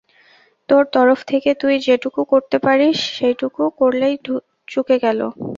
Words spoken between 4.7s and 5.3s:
চুকে গেল।